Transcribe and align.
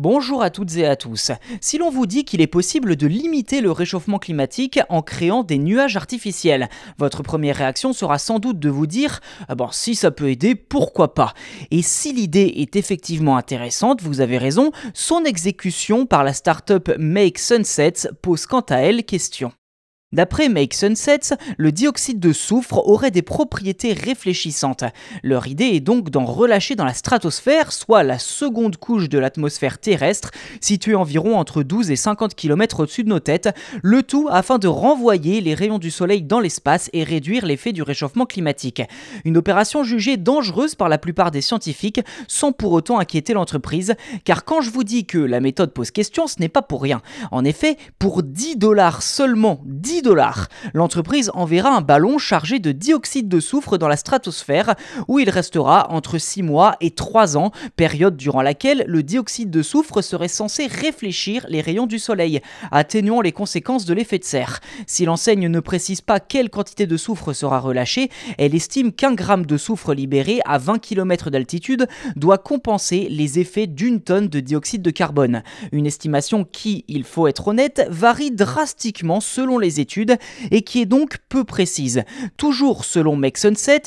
Bonjour 0.00 0.42
à 0.42 0.50
toutes 0.50 0.76
et 0.76 0.86
à 0.86 0.94
tous. 0.94 1.32
Si 1.60 1.76
l'on 1.76 1.90
vous 1.90 2.06
dit 2.06 2.24
qu'il 2.24 2.40
est 2.40 2.46
possible 2.46 2.94
de 2.94 3.08
limiter 3.08 3.60
le 3.60 3.72
réchauffement 3.72 4.20
climatique 4.20 4.78
en 4.90 5.02
créant 5.02 5.42
des 5.42 5.58
nuages 5.58 5.96
artificiels, 5.96 6.68
votre 6.98 7.24
première 7.24 7.56
réaction 7.56 7.92
sera 7.92 8.16
sans 8.18 8.38
doute 8.38 8.60
de 8.60 8.68
vous 8.68 8.86
dire 8.86 9.18
ah 9.48 9.56
bon, 9.56 9.70
si 9.72 9.96
ça 9.96 10.12
peut 10.12 10.30
aider, 10.30 10.54
pourquoi 10.54 11.14
pas? 11.14 11.34
Et 11.72 11.82
si 11.82 12.12
l'idée 12.12 12.52
est 12.58 12.76
effectivement 12.76 13.36
intéressante, 13.36 14.00
vous 14.00 14.20
avez 14.20 14.38
raison, 14.38 14.70
son 14.94 15.24
exécution 15.24 16.06
par 16.06 16.22
la 16.22 16.32
start-up 16.32 16.92
Make 16.96 17.40
Sunsets 17.40 18.08
pose 18.22 18.46
quant 18.46 18.60
à 18.60 18.76
elle 18.76 19.02
question. 19.02 19.50
D'après 20.10 20.48
Make 20.48 20.72
Sunsets, 20.72 21.36
le 21.58 21.70
dioxyde 21.70 22.18
de 22.18 22.32
soufre 22.32 22.78
aurait 22.78 23.10
des 23.10 23.20
propriétés 23.20 23.92
réfléchissantes. 23.92 24.84
Leur 25.22 25.48
idée 25.48 25.66
est 25.66 25.80
donc 25.80 26.08
d'en 26.08 26.24
relâcher 26.24 26.76
dans 26.76 26.86
la 26.86 26.94
stratosphère, 26.94 27.72
soit 27.72 28.02
la 28.02 28.18
seconde 28.18 28.78
couche 28.78 29.10
de 29.10 29.18
l'atmosphère 29.18 29.76
terrestre, 29.76 30.30
située 30.62 30.94
environ 30.94 31.36
entre 31.36 31.62
12 31.62 31.90
et 31.90 31.96
50 31.96 32.34
km 32.34 32.80
au-dessus 32.80 33.04
de 33.04 33.10
nos 33.10 33.20
têtes, 33.20 33.50
le 33.82 34.02
tout 34.02 34.28
afin 34.30 34.56
de 34.56 34.66
renvoyer 34.66 35.42
les 35.42 35.52
rayons 35.52 35.78
du 35.78 35.90
soleil 35.90 36.22
dans 36.22 36.40
l'espace 36.40 36.88
et 36.94 37.04
réduire 37.04 37.44
l'effet 37.44 37.74
du 37.74 37.82
réchauffement 37.82 38.24
climatique. 38.24 38.80
Une 39.26 39.36
opération 39.36 39.84
jugée 39.84 40.16
dangereuse 40.16 40.74
par 40.74 40.88
la 40.88 40.96
plupart 40.96 41.30
des 41.30 41.42
scientifiques, 41.42 42.00
sans 42.28 42.52
pour 42.52 42.72
autant 42.72 42.98
inquiéter 42.98 43.34
l'entreprise, 43.34 43.94
car 44.24 44.46
quand 44.46 44.62
je 44.62 44.70
vous 44.70 44.84
dis 44.84 45.04
que 45.04 45.18
la 45.18 45.40
méthode 45.40 45.74
pose 45.74 45.90
question, 45.90 46.26
ce 46.26 46.40
n'est 46.40 46.48
pas 46.48 46.62
pour 46.62 46.80
rien. 46.80 47.02
En 47.30 47.44
effet, 47.44 47.76
pour 47.98 48.22
10 48.22 48.56
dollars 48.56 49.02
seulement, 49.02 49.60
10 49.66 49.97
L'entreprise 50.74 51.30
enverra 51.34 51.70
un 51.70 51.80
ballon 51.80 52.18
chargé 52.18 52.58
de 52.58 52.72
dioxyde 52.72 53.28
de 53.28 53.40
soufre 53.40 53.78
dans 53.78 53.88
la 53.88 53.96
stratosphère 53.96 54.74
où 55.08 55.18
il 55.18 55.30
restera 55.30 55.90
entre 55.90 56.18
6 56.18 56.42
mois 56.42 56.76
et 56.80 56.90
3 56.90 57.36
ans, 57.36 57.50
période 57.76 58.16
durant 58.16 58.42
laquelle 58.42 58.84
le 58.86 59.02
dioxyde 59.02 59.50
de 59.50 59.62
soufre 59.62 60.02
serait 60.02 60.28
censé 60.28 60.66
réfléchir 60.66 61.46
les 61.48 61.60
rayons 61.60 61.86
du 61.86 61.98
soleil, 61.98 62.40
atténuant 62.70 63.20
les 63.20 63.32
conséquences 63.32 63.84
de 63.84 63.94
l'effet 63.94 64.18
de 64.18 64.24
serre. 64.24 64.60
Si 64.86 65.04
l'enseigne 65.04 65.48
ne 65.48 65.60
précise 65.60 66.00
pas 66.00 66.20
quelle 66.20 66.50
quantité 66.50 66.86
de 66.86 66.96
soufre 66.96 67.32
sera 67.32 67.58
relâchée, 67.58 68.10
elle 68.38 68.54
estime 68.54 68.92
qu'un 68.92 69.14
gramme 69.14 69.46
de 69.46 69.56
soufre 69.56 69.94
libéré 69.94 70.40
à 70.44 70.58
20 70.58 70.78
km 70.78 71.30
d'altitude 71.30 71.88
doit 72.16 72.38
compenser 72.38 73.08
les 73.10 73.38
effets 73.38 73.66
d'une 73.66 74.00
tonne 74.00 74.28
de 74.28 74.40
dioxyde 74.40 74.82
de 74.82 74.90
carbone. 74.90 75.42
Une 75.72 75.86
estimation 75.86 76.44
qui, 76.44 76.84
il 76.88 77.04
faut 77.04 77.26
être 77.26 77.48
honnête, 77.48 77.86
varie 77.90 78.30
drastiquement 78.30 79.20
selon 79.20 79.58
les 79.58 79.80
études 79.80 79.87
et 80.50 80.62
qui 80.62 80.80
est 80.80 80.86
donc 80.86 81.18
peu 81.28 81.44
précise. 81.44 82.02
Toujours 82.36 82.84
selon 82.84 83.16
Make 83.16 83.38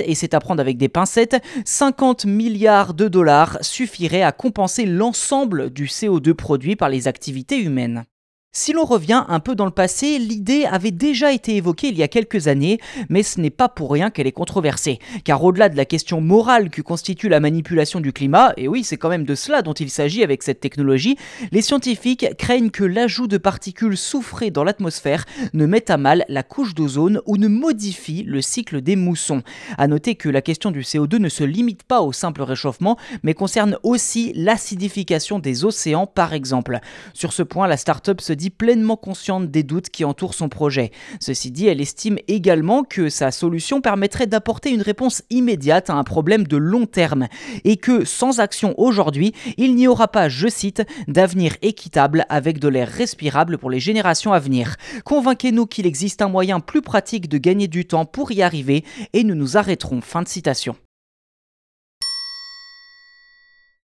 et 0.05 0.15
c'est 0.15 0.33
à 0.33 0.39
prendre 0.39 0.61
avec 0.61 0.77
des 0.77 0.89
pincettes, 0.89 1.41
50 1.65 2.25
milliards 2.25 2.93
de 2.93 3.07
dollars 3.07 3.57
suffiraient 3.61 4.23
à 4.23 4.31
compenser 4.31 4.85
l'ensemble 4.85 5.71
du 5.71 5.85
CO2 5.85 6.33
produit 6.33 6.75
par 6.75 6.89
les 6.89 7.07
activités 7.07 7.57
humaines. 7.57 8.05
Si 8.53 8.73
l'on 8.73 8.83
revient 8.83 9.23
un 9.29 9.39
peu 9.39 9.55
dans 9.55 9.63
le 9.63 9.71
passé, 9.71 10.19
l'idée 10.19 10.65
avait 10.65 10.91
déjà 10.91 11.31
été 11.31 11.55
évoquée 11.55 11.87
il 11.87 11.97
y 11.97 12.03
a 12.03 12.09
quelques 12.09 12.49
années, 12.49 12.79
mais 13.07 13.23
ce 13.23 13.39
n'est 13.39 13.49
pas 13.49 13.69
pour 13.69 13.89
rien 13.89 14.09
qu'elle 14.09 14.27
est 14.27 14.33
controversée. 14.33 14.99
Car 15.23 15.41
au-delà 15.41 15.69
de 15.69 15.77
la 15.77 15.85
question 15.85 16.19
morale 16.19 16.69
que 16.69 16.81
constitue 16.81 17.29
la 17.29 17.39
manipulation 17.39 18.01
du 18.01 18.11
climat, 18.11 18.51
et 18.57 18.67
oui 18.67 18.83
c'est 18.83 18.97
quand 18.97 19.07
même 19.07 19.23
de 19.23 19.35
cela 19.35 19.61
dont 19.61 19.71
il 19.71 19.89
s'agit 19.89 20.21
avec 20.21 20.43
cette 20.43 20.59
technologie, 20.59 21.15
les 21.53 21.61
scientifiques 21.61 22.25
craignent 22.37 22.71
que 22.71 22.83
l'ajout 22.83 23.27
de 23.27 23.37
particules 23.37 23.95
soufrées 23.95 24.51
dans 24.51 24.65
l'atmosphère 24.65 25.23
ne 25.53 25.65
mette 25.65 25.89
à 25.89 25.95
mal 25.95 26.25
la 26.27 26.43
couche 26.43 26.75
d'ozone 26.75 27.21
ou 27.25 27.37
ne 27.37 27.47
modifie 27.47 28.23
le 28.23 28.41
cycle 28.41 28.81
des 28.81 28.97
moussons. 28.97 29.43
A 29.77 29.87
noter 29.87 30.15
que 30.15 30.27
la 30.27 30.41
question 30.41 30.71
du 30.71 30.81
CO2 30.81 31.19
ne 31.19 31.29
se 31.29 31.45
limite 31.45 31.83
pas 31.83 32.01
au 32.01 32.11
simple 32.11 32.41
réchauffement, 32.41 32.97
mais 33.23 33.33
concerne 33.33 33.77
aussi 33.83 34.33
l'acidification 34.35 35.39
des 35.39 35.63
océans 35.63 36.05
par 36.05 36.33
exemple. 36.33 36.79
Sur 37.13 37.31
ce 37.31 37.43
point, 37.43 37.67
la 37.67 37.77
start-up 37.77 38.19
se 38.19 38.40
pleinement 38.49 38.97
consciente 38.97 39.51
des 39.51 39.63
doutes 39.63 39.89
qui 39.89 40.05
entourent 40.05 40.33
son 40.33 40.49
projet. 40.49 40.91
Ceci 41.19 41.51
dit, 41.51 41.67
elle 41.67 41.81
estime 41.81 42.17
également 42.27 42.83
que 42.83 43.09
sa 43.09 43.31
solution 43.31 43.81
permettrait 43.81 44.27
d'apporter 44.27 44.71
une 44.71 44.81
réponse 44.81 45.23
immédiate 45.29 45.89
à 45.89 45.93
un 45.93 46.03
problème 46.03 46.47
de 46.47 46.57
long 46.57 46.85
terme 46.85 47.27
et 47.63 47.77
que 47.77 48.05
sans 48.05 48.39
action 48.39 48.73
aujourd'hui, 48.77 49.33
il 49.57 49.75
n'y 49.75 49.87
aura 49.87 50.07
pas, 50.07 50.29
je 50.29 50.47
cite, 50.47 50.83
d'avenir 51.07 51.55
équitable 51.61 52.25
avec 52.29 52.59
de 52.59 52.67
l'air 52.67 52.87
respirable 52.87 53.57
pour 53.57 53.69
les 53.69 53.79
générations 53.79 54.33
à 54.33 54.39
venir. 54.39 54.75
Convainquez-nous 55.05 55.65
qu'il 55.65 55.85
existe 55.85 56.21
un 56.21 56.29
moyen 56.29 56.59
plus 56.59 56.81
pratique 56.81 57.29
de 57.29 57.37
gagner 57.37 57.67
du 57.67 57.85
temps 57.85 58.05
pour 58.05 58.31
y 58.31 58.41
arriver 58.41 58.83
et 59.13 59.23
nous 59.23 59.35
nous 59.35 59.57
arrêterons. 59.57 60.01
Fin 60.01 60.21
de 60.21 60.27
citation. 60.27 60.75